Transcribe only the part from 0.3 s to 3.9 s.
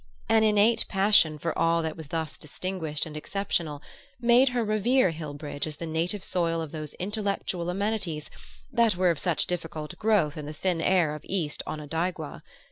innate passion for all that was thus distinguished and exceptional